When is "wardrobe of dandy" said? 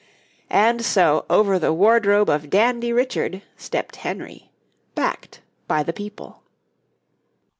1.71-2.91